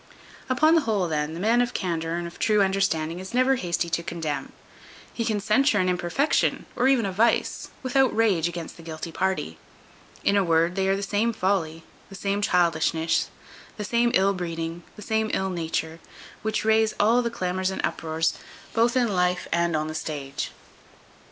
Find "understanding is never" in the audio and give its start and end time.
2.63-3.57